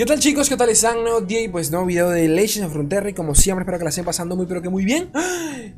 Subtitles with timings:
[0.00, 0.48] ¿Qué tal chicos?
[0.48, 1.02] ¿Qué tal están?
[1.02, 3.84] Nuevo día y pues nuevo video de Legends of Frontera y como siempre espero que
[3.84, 5.10] la estén pasando muy pero que muy bien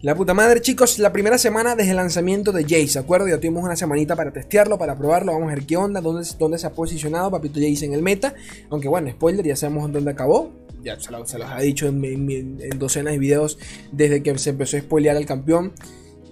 [0.01, 3.27] La puta madre chicos, la primera semana desde el lanzamiento de Jace, ¿de acuerdo?
[3.27, 6.57] Ya tuvimos una semanita para testearlo, para probarlo, vamos a ver qué onda, dónde, dónde
[6.59, 8.33] se ha posicionado Papito Jace en el meta
[8.71, 10.53] Aunque bueno, spoiler, ya sabemos dónde acabó
[10.85, 13.59] Ya se, los ha dicho en, docenas de videos
[13.91, 15.73] desde que se empezó a spoilear al campeón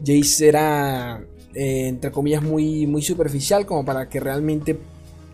[0.06, 4.78] Jace era, eh, entre comillas, muy, muy superficial como para que realmente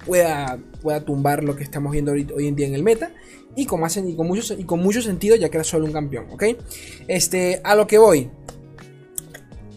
[0.07, 3.11] pueda, pueda tumbar lo que estamos viendo hoy, en día en el meta.
[3.57, 6.27] Y con, y, con mucho, y con mucho sentido, ya que era solo un campeón,
[6.31, 6.45] ¿ok?
[7.09, 8.31] Este, a lo que voy.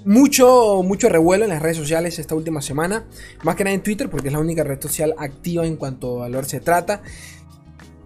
[0.05, 3.05] Mucho, mucho revuelo en las redes sociales esta última semana.
[3.43, 6.29] Más que nada en Twitter, porque es la única red social activa en cuanto a
[6.29, 7.01] lore se trata.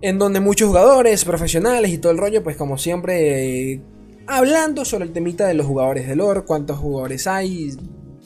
[0.02, 3.82] En donde muchos jugadores, profesionales y todo el rollo, pues como siempre,
[4.28, 7.76] hablando sobre el temita de los jugadores de lore, cuántos jugadores hay,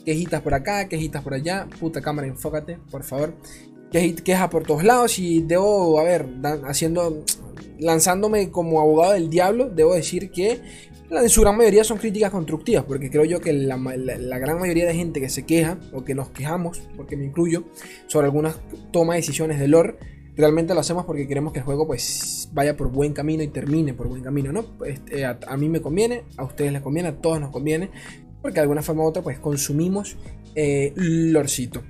[0.04, 1.68] quejitas por acá, quejitas por allá.
[1.80, 3.34] Puta cámara, enfócate, por favor
[3.92, 6.28] queja por todos lados y debo, a ver,
[6.66, 7.24] haciendo,
[7.80, 10.62] lanzándome como abogado del diablo, debo decir que
[11.10, 14.94] en su gran mayoría son críticas constructivas, porque creo yo que la, gran mayoría de
[14.94, 17.64] gente que se queja, o que nos quejamos, porque me incluyo,
[18.08, 18.58] sobre algunas
[18.92, 19.96] tomas de decisiones de lore,
[20.36, 23.94] realmente lo hacemos porque queremos que el juego pues vaya por buen camino y termine
[23.94, 24.66] por buen camino, ¿no?
[24.86, 27.90] Este, a, mí me conviene, a ustedes les conviene, a todos nos conviene,
[28.42, 30.18] porque de alguna forma u otra pues consumimos
[30.56, 31.84] eh, lorcito.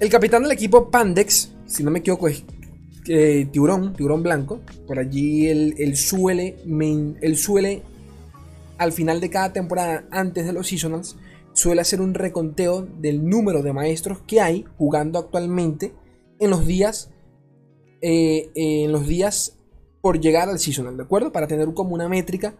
[0.00, 2.44] El capitán del equipo Pandex, si no me equivoco, es
[3.08, 4.60] eh, Tiburón, Tiburón Blanco.
[4.86, 6.56] Por allí él, suele,
[7.34, 7.82] suele,
[8.78, 11.16] al final de cada temporada, antes de los seasonals,
[11.52, 15.92] suele hacer un reconteo del número de maestros que hay jugando actualmente
[16.38, 17.10] en los días,
[18.00, 19.58] eh, en los días
[20.00, 21.32] por llegar al seasonal, ¿de acuerdo?
[21.32, 22.54] Para tener como una métrica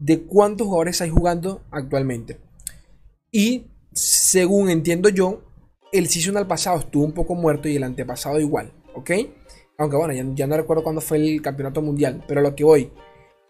[0.00, 2.40] de cuántos jugadores hay jugando actualmente.
[3.30, 5.53] Y según entiendo yo,
[5.94, 9.10] el seasonal pasado estuvo un poco muerto y el antepasado igual, ¿ok?
[9.78, 12.90] Aunque bueno, ya, no recuerdo cuándo fue el campeonato mundial, pero lo que voy.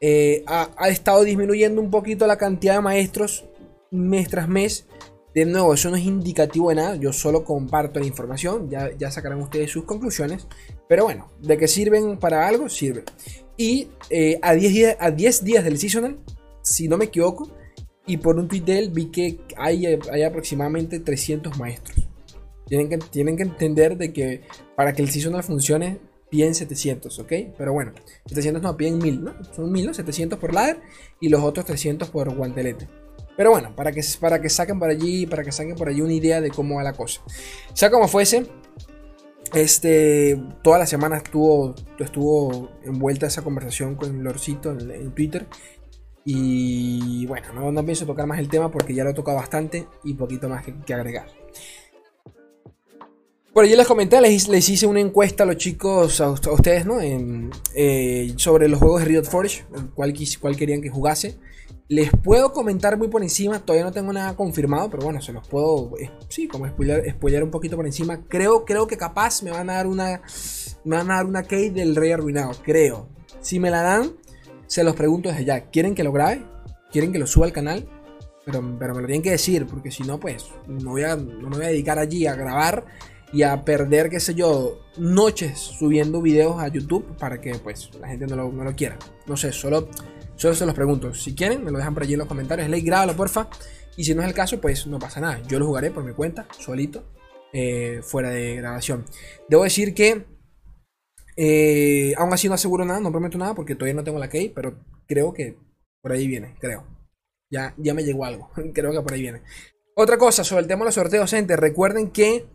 [0.00, 3.46] Eh, ha, estado disminuyendo un poquito la cantidad de maestros
[3.90, 4.86] mes tras mes.
[5.34, 9.40] De nuevo, eso no es indicativo de nada, yo solo comparto la información, ya, sacarán
[9.40, 10.46] ustedes sus conclusiones.
[10.86, 13.04] Pero bueno, de que sirven para algo, sirven.
[13.56, 16.18] Y eh, a 10 días, a 10 días del seasonal,
[16.62, 17.50] si no me equivoco,
[18.06, 22.03] y por un tweet de él vi que hay, hay aproximadamente 300 maestros.
[22.66, 24.42] Tienen que, tienen que entender de que
[24.76, 25.98] para que el seasonal funcione,
[26.30, 27.32] piden 700, ¿ok?
[27.56, 27.92] Pero bueno,
[28.26, 29.34] 700 no, piden 1000, ¿no?
[29.54, 29.94] Son 1000, ¿no?
[29.94, 30.80] 700 por ladder
[31.20, 32.88] y los otros 300 por guantelete.
[33.36, 36.12] Pero bueno, para que, para que saquen por allí, para que saquen por allí una
[36.12, 37.20] idea de cómo va la cosa.
[37.72, 38.46] Sea como fuese,
[39.54, 45.46] este, toda la semana estuvo, estuvo envuelta esa conversación con Lorcito en, Twitter.
[46.24, 49.86] Y bueno, no, no, pienso tocar más el tema porque ya lo he tocado bastante
[50.04, 51.43] y poquito más que agregar.
[53.54, 56.98] Por allí les comenté, les, hice una encuesta a los chicos, a, ustedes, ¿no?
[57.00, 61.38] Eh, sobre los juegos de Riot Forge, cuál, cuál querían que jugase.
[61.86, 65.46] Les puedo comentar muy por encima, todavía no tengo nada confirmado, pero bueno, se los
[65.46, 68.24] puedo, eh, sí, como spoiler, un poquito por encima.
[68.24, 70.20] Creo, creo que capaz me van a dar una,
[70.84, 73.08] me van a dar una key del Rey Arruinado, creo.
[73.40, 74.14] Si me la dan,
[74.66, 75.70] se los pregunto desde ya.
[75.70, 76.44] ¿Quieren que lo grabe?
[76.90, 77.88] ¿Quieren que lo suba al canal?
[78.44, 81.50] Pero, pero me lo tienen que decir, porque si no, pues no, voy a, no
[81.50, 82.84] me voy a dedicar allí a grabar
[83.34, 88.06] y a perder, qué sé yo, noches subiendo videos a YouTube para que pues la
[88.06, 88.96] gente no lo, quiera.
[89.26, 89.88] No sé, solo,
[90.36, 91.12] solo se los pregunto.
[91.12, 92.68] Si quieren, me lo dejan por allí en los comentarios.
[92.68, 93.48] Ley, grábalo, porfa.
[93.96, 95.42] Y si no es el caso, pues no pasa nada.
[95.48, 97.02] Yo lo jugaré por mi cuenta, solito,
[97.52, 99.04] eh, fuera de grabación.
[99.48, 100.26] Debo decir que
[101.36, 104.52] eh, aún así no aseguro nada, no prometo nada porque todavía no tengo la key,
[104.54, 104.78] pero
[105.08, 105.58] creo que
[106.00, 106.86] por ahí viene, creo.
[107.50, 109.42] Ya, ya me llegó algo, creo que por ahí viene.
[109.96, 112.46] Otra cosa sobre el tema de los sorteos, gente, recuerden que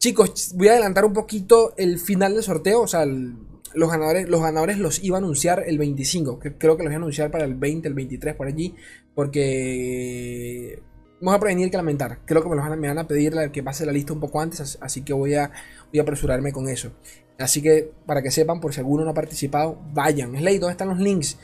[0.00, 2.80] Chicos, voy a adelantar un poquito el final del sorteo.
[2.80, 6.38] O sea, los, ganadores, los ganadores los iba a anunciar el 25.
[6.38, 8.74] creo que los voy a anunciar para el 20, el 23 por allí.
[9.14, 10.82] Porque
[11.20, 12.20] vamos a prevenir que lamentar.
[12.24, 14.78] Creo que me, van, me van a pedir que pase la lista un poco antes.
[14.80, 15.52] Así que voy a,
[15.92, 16.92] voy a apresurarme con eso.
[17.38, 20.34] Así que para que sepan, por si alguno no ha participado, vayan.
[20.34, 21.36] Slay, ¿dónde están los links?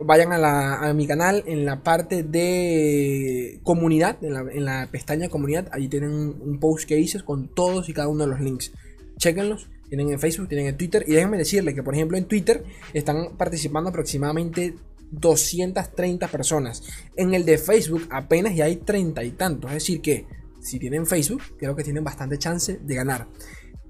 [0.00, 6.10] Vayan a, mi canal en la parte de comunidad, en la, pestaña comunidad, allí tienen
[6.10, 8.72] un, post que hice con todos y cada uno de los links.
[9.16, 12.62] Chequenlos, tienen en Facebook, tienen en Twitter y déjenme decirle que por ejemplo en Twitter
[12.92, 14.74] están participando aproximadamente
[15.10, 16.82] 230 personas.
[17.16, 20.26] En el de Facebook apenas ya hay 30 y tantos, es decir que
[20.60, 23.26] si tienen Facebook, creo que tienen bastante chance de ganar.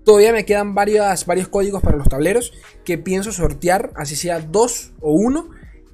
[0.05, 5.13] Todavía me quedan varios códigos para los tableros que pienso sortear, así sea dos o
[5.13, 5.51] uno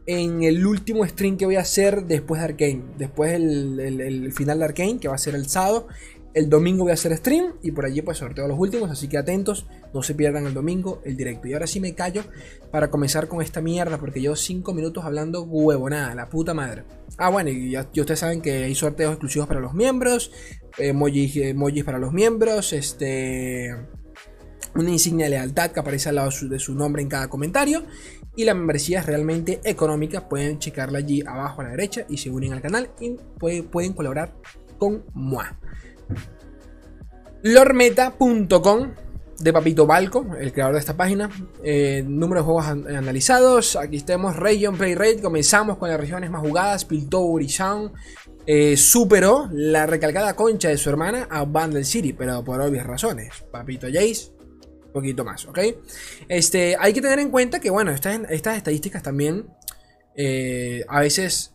[0.06, 2.82] en el último stream que voy a hacer después de Arkane.
[2.98, 5.88] Después el, el, final de Arkane, que va a ser el sábado.
[6.34, 9.16] El domingo voy a hacer stream y por allí pues sorteo los últimos, así que
[9.16, 11.46] atentos, no se pierdan el domingo el directo.
[11.46, 12.24] Y ahora sí me callo
[12.72, 16.82] para comenzar con esta mierda porque llevo 5 minutos hablando huevonada, la puta madre.
[17.18, 20.32] Ah, bueno, y ya, ustedes saben que hay sorteos exclusivos para los miembros,
[20.76, 23.72] emojis, emojis para los miembros, este
[24.74, 27.84] una insignia de lealtad que aparece al lado de su nombre en cada comentario.
[28.36, 30.28] Y la membresía es realmente económica.
[30.28, 34.34] Pueden checarla allí abajo a la derecha y se unen al canal y pueden colaborar
[34.78, 35.56] con MOA.
[37.42, 38.92] Lormeta.com
[39.38, 41.30] de Papito Balco, el creador de esta página.
[41.62, 43.76] Eh, número de juegos analizados.
[43.76, 45.20] Aquí tenemos Region Play Rate.
[45.20, 46.84] Comenzamos con las regiones más jugadas.
[46.84, 47.92] Piltover y Sound.
[48.46, 53.32] Eh, superó la recalcada concha de su hermana a Bundle City, pero por obvias razones.
[53.50, 54.32] Papito Jace,
[54.94, 55.58] poquito más, ¿ok?
[56.28, 59.46] Este, hay que tener en cuenta que, bueno, estas, estas estadísticas también
[60.16, 61.52] eh, a veces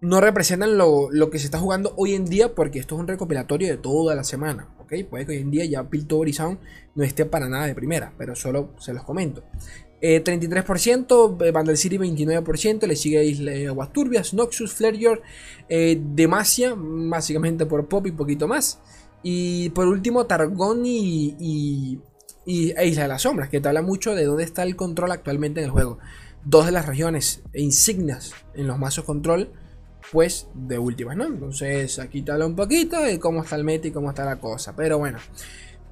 [0.00, 3.68] no representan lo, que se está jugando hoy en día porque esto es un recopilatorio
[3.68, 4.74] de toda la semana.
[4.80, 4.94] ¿ok?
[5.08, 6.58] Puede que hoy en día ya Piltover y Sound
[6.94, 9.44] no esté para nada de primera, pero solo se los comento.
[10.02, 15.22] 33%, eh, Vandal City 29%, le sigue Isla Aguasturbias, Noxus, Flare
[15.70, 18.80] eh, Demacia, básicamente por Pop y poquito más.
[19.22, 21.98] Y por último, Targón y,
[22.46, 25.60] e Isla de las Sombras, que te habla mucho de dónde está el control actualmente
[25.60, 25.98] en el juego.
[26.44, 29.50] Dos de las regiones e insignias en los mazos control
[30.12, 31.26] pues de últimas, ¿no?
[31.26, 34.36] Entonces aquí te habla un poquito de cómo está el meta y cómo está la
[34.36, 34.74] cosa.
[34.76, 35.18] Pero bueno.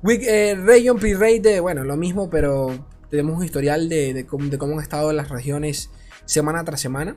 [0.03, 5.13] Week, eh, Region Pre-Rate, bueno, lo mismo, pero tenemos un historial de, cómo, han estado
[5.13, 5.91] las regiones
[6.25, 7.17] semana tras semana.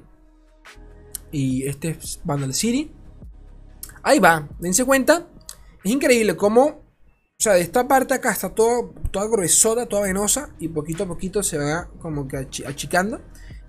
[1.31, 2.91] Y este es Bundle City.
[4.03, 5.27] Ahí va, dense cuenta.
[5.83, 6.84] Es increíble cómo,
[7.45, 10.49] sea, de esta parte acá está todo, toda gruesota, toda venosa.
[10.59, 13.21] Y poquito a poquito se va como que achicando.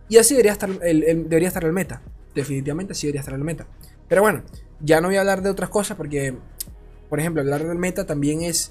[0.08, 2.02] Y así debería estar debería estar el meta
[2.36, 3.66] definitivamente sí debería estar el meta.
[4.08, 4.44] Pero bueno,
[4.80, 6.36] ya no voy a hablar de otras cosas porque,
[7.08, 8.70] por ejemplo, hablar del meta también es...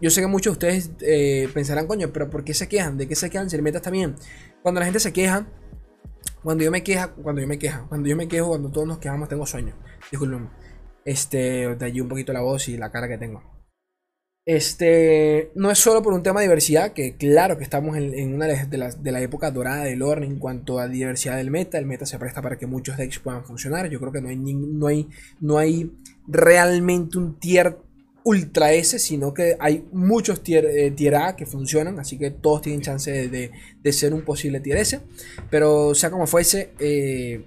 [0.00, 2.96] Yo sé que muchos de ustedes eh, pensarán, coño, pero ¿por qué se quejan?
[2.98, 4.16] ¿De qué se quejan si el meta está bien?
[4.62, 5.46] Cuando la gente se queja,
[6.42, 8.98] cuando yo me queja, cuando yo me queja, cuando yo me quejo, cuando todos nos
[8.98, 9.74] quejamos, tengo sueño.
[10.10, 10.50] Disculpen.
[11.04, 13.53] Este, allí un poquito la voz y la cara que tengo.
[14.46, 18.46] Este, no es solo por un tema de diversidad, que claro que estamos en, una
[18.46, 21.78] de las, de la época dorada del Lore en cuanto a diversidad del meta.
[21.78, 23.88] El meta se presta para que muchos decks puedan funcionar.
[23.88, 25.08] Yo creo que no hay, no hay,
[25.40, 25.90] no hay
[26.26, 27.78] realmente un tier
[28.22, 32.82] ultra S, sino que hay muchos tier, eh, A que funcionan, así que todos tienen
[32.82, 35.00] chance de, ser un posible tier S.
[35.50, 37.46] Pero sea como fuese, eh,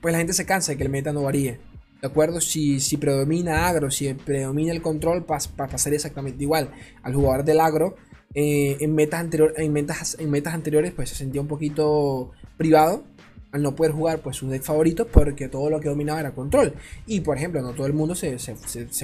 [0.00, 1.71] pues la gente se cansa de que el meta no varíe.
[2.02, 2.40] ¿De acuerdo?
[2.40, 6.72] Si, si predomina agro, si predomina el control, va a pasar exactamente igual.
[7.04, 7.94] Al jugador del agro,
[8.34, 13.04] eh, en, metas anterior, en, metas, en metas anteriores, pues se sentía un poquito privado
[13.52, 16.74] al no poder jugar pues su deck favorito porque todo lo que dominaba era control.
[17.06, 18.36] Y por ejemplo, no todo el mundo se,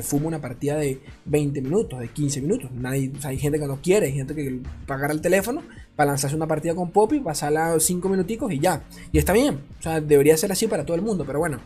[0.03, 2.73] fuma una partida de 20 minutos, de 15 minutos.
[2.73, 5.62] Nadie, hay gente que no quiere, hay gente que pagar el teléfono
[5.94, 8.83] para lanzarse una partida con Poppy, pasarla 5 minuticos y ya.
[9.12, 11.61] Y está bien, o sea, debería ser así para todo el mundo, pero bueno,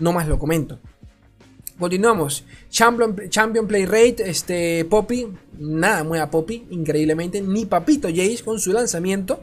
[0.00, 0.78] no más lo comento.
[1.78, 2.44] Continuamos.
[2.70, 5.26] Champion, Champion Play Rate, este Poppy,
[5.58, 9.42] nada muy a Poppy, increíblemente, ni Papito Jace con su lanzamiento.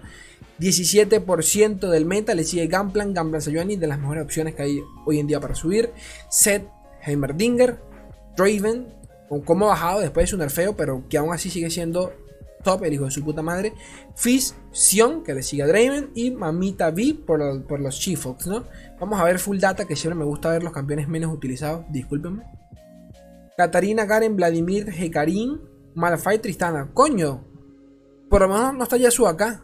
[0.60, 5.20] 17% del meta, le sigue Gunplan, Gunplan Sayuani, de las mejores opciones que hay hoy
[5.20, 5.92] en día para subir.
[6.30, 6.68] Seth,
[7.04, 7.80] Heimerdinger,
[8.38, 8.88] Draven,
[9.30, 12.14] ha bajado después de su nerfeo, pero que aún así sigue siendo
[12.62, 13.74] top, el hijo de su puta madre.
[14.16, 18.64] Fizz, Sion, que le sigue a Draven, y Mamita V por, por los Chiefs, ¿no?
[19.00, 22.44] Vamos a ver full data, que siempre me gusta ver los campeones menos utilizados, discúlpenme.
[23.58, 25.60] Katarina, Garen, Vladimir, Hekarin,
[25.96, 26.90] Malphite, Tristana.
[26.94, 27.44] ¡Coño!
[28.30, 29.64] Por lo menos no está Yasuo acá.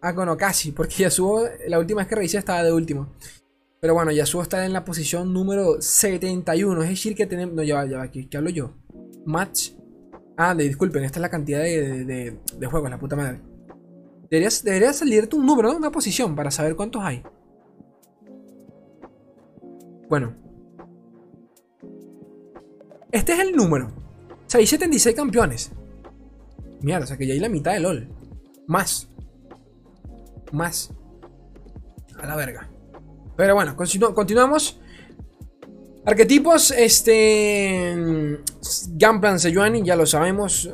[0.00, 3.12] Ah, bueno, casi, porque Yasuo, la última vez que revisé estaba de último.
[3.80, 6.82] Pero bueno, Yasuo está en la posición número 71.
[6.82, 7.54] Es decir, que tenemos.
[7.54, 8.74] No, ya va, ya va, ¿qué, hablo yo?
[9.24, 9.72] Match.
[10.36, 12.38] Ah, disculpen, esta es la cantidad de,
[12.70, 13.40] juegos, la puta madre.
[14.30, 17.22] Deberías, debería salirte un número, una posición, para saber cuántos hay.
[20.08, 20.34] Bueno.
[23.10, 23.86] Este es el número.
[23.86, 25.72] O sea, hay 76 campeones.
[26.82, 28.08] Mierda, o sea que ya hay la mitad de LOL.
[28.66, 29.08] Más.
[30.52, 30.92] Más.
[32.18, 32.68] A la verga.
[33.36, 34.80] Pero bueno, continuamos.
[36.06, 38.38] Arquetipos, este...
[38.92, 40.70] Gunplan Sejuani, ya lo sabemos.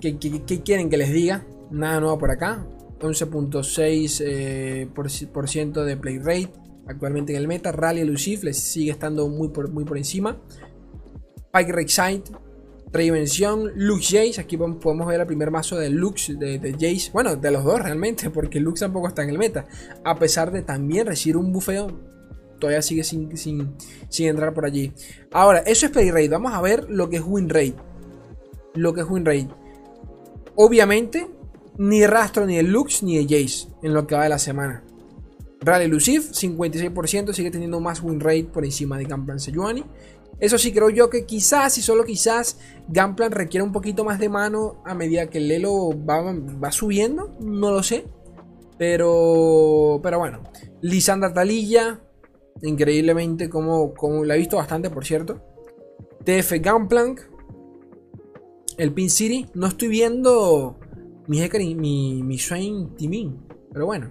[0.00, 1.44] ¿Qué, quieren que les diga?
[1.72, 2.64] Nada nuevo por acá.
[3.00, 4.88] 11.6% eh,
[5.32, 6.52] por ciento de play rate
[6.86, 7.72] actualmente en el meta.
[7.72, 10.40] Rally Elusive les sigue estando muy por, muy por encima.
[11.52, 12.22] Pike Rek'Sai,
[12.92, 14.40] Reinvención, Lux Jace.
[14.40, 17.10] Aquí podemos ver el primer mazo de Lux, de, de, Jace.
[17.12, 19.66] Bueno, de los dos realmente, porque Lux tampoco está en el meta.
[20.04, 22.15] A pesar de también recibir un bufeo
[22.58, 23.74] todavía sigue sin, sin,
[24.08, 24.92] sin entrar por allí.
[25.32, 26.28] Ahora, eso es play rate.
[26.28, 27.76] Vamos a ver lo que es win rate.
[28.74, 29.48] Lo que es win rate.
[30.54, 31.28] Obviamente,
[31.78, 34.82] ni rastro ni de Lux ni de Jace en lo que va de la semana.
[35.60, 39.84] Rally Lucif, 56%, sigue teniendo más win rate por encima de Gunplan Sejuani.
[40.38, 42.58] Eso sí, creo yo que quizás y solo quizás
[42.88, 47.34] Gunplan requiere un poquito más de mano a medida que el Lelo va, subiendo.
[47.40, 48.04] No lo sé.
[48.78, 50.42] Pero, pero bueno.
[50.82, 52.00] Lisandra Talilla,
[52.62, 55.42] increíblemente como, como la he visto bastante, por cierto.
[56.24, 57.20] TF Gunplank.
[58.78, 59.46] El Pin City.
[59.54, 60.78] No estoy viendo
[61.26, 63.46] mi Hekari, mi, mi Swain Timin.
[63.72, 64.10] Pero bueno,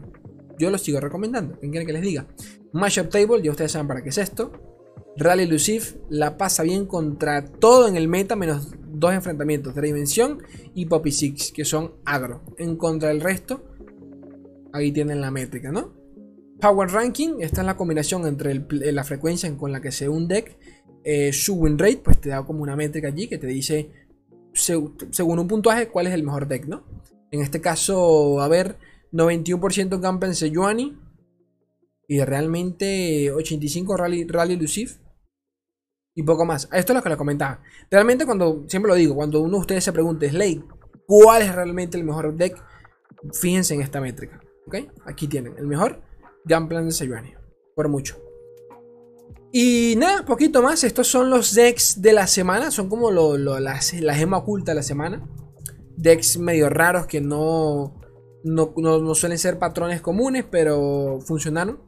[0.57, 1.57] yo lo sigo recomendando.
[1.59, 2.27] ¿Quién quiere que les diga?
[2.71, 4.51] Mashup Table, ya ustedes saben para qué es esto.
[5.17, 10.85] Rally Lucif la pasa bien contra todo en el meta, menos dos enfrentamientos Dimensión y
[10.85, 12.41] Poppy Six, que son agro.
[12.57, 13.63] En contra del resto,
[14.73, 15.93] ahí tienen la métrica, ¿no?
[16.59, 20.57] Power Ranking, esta es la combinación entre la frecuencia con la que se un deck,
[21.03, 23.91] eh, su win rate, pues te da como una métrica allí que te dice,
[24.53, 26.83] según un puntaje, cuál es el mejor deck, ¿no?
[27.31, 28.77] En este caso, a ver,
[29.11, 30.97] 91% Gampen Sejuani.
[32.07, 34.99] Y realmente 85 Rally, Rally Lucif.
[36.13, 36.69] Y poco más.
[36.71, 37.61] Esto es lo que les comentaba.
[37.89, 40.63] Realmente cuando, siempre lo digo, cuando uno de ustedes se pregunte, Slay,
[41.07, 42.63] ¿cuál es realmente el mejor deck?
[43.33, 44.39] Fíjense en esta métrica.
[44.67, 44.75] ¿Ok?
[45.05, 46.01] Aquí tienen el mejor
[46.45, 47.33] Gunplan de Sejuani.
[47.75, 48.17] Por mucho.
[49.51, 50.83] Y nada, poquito más.
[50.83, 52.71] Estos son los decks de la semana.
[52.71, 55.27] Son como lo, la gema oculta de la semana.
[55.97, 57.93] Decks medio raros que no,
[58.45, 61.79] no, suelen ser patrones comunes, pero funcionaron.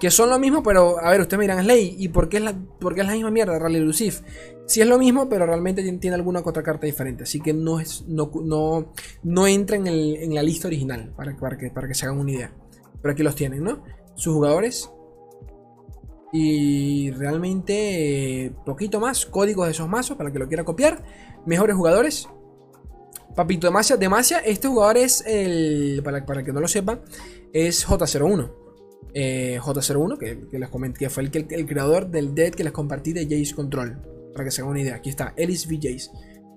[0.00, 2.50] Que son lo mismo, pero a ver, ustedes miran, Slay, ¿y por qué es la,
[2.50, 4.20] es la misma mierda Rally Lucif?
[4.66, 8.04] Sí es lo mismo, pero realmente tiene, alguna otra carta diferente, así que no, es,
[8.06, 8.30] no,
[9.24, 12.52] no, entra en, la lista original, para, para, que, para que se hagan una idea.
[13.02, 13.82] Pero aquí los tienen, ¿no?
[14.14, 14.90] Sus jugadores.
[16.32, 21.02] Y realmente poquito más, códigos de esos mazos para que lo quiera copiar.
[21.46, 22.28] Mejores jugadores,
[23.38, 27.02] Papito Demacia, Demacia, este jugador es el, para, para que no lo sepan,
[27.52, 28.50] es J01.
[29.14, 33.12] Eh, J01, que, les comenté, que fue el, el, creador del dead que les compartí
[33.12, 34.02] de Jace Control.
[34.32, 35.78] Para que se hagan una idea, aquí está, Ellis V.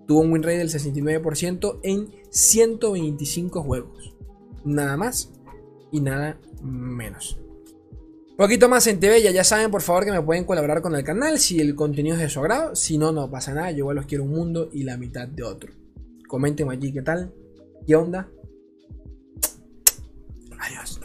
[0.07, 4.15] Tuvo un win rate del 69% en 125 juegos.
[4.65, 5.31] Nada más
[5.91, 7.37] y nada menos.
[8.37, 11.37] Poquito más en TV, ya, saben por favor que me pueden colaborar con el canal
[11.37, 12.75] si el contenido es de su agrado.
[12.75, 15.43] Si no, no pasa nada, yo igual los quiero un mundo y la mitad de
[15.43, 15.73] otro.
[16.27, 17.31] Comenten allí qué tal,
[17.85, 18.27] qué onda.
[20.57, 21.01] Adiós.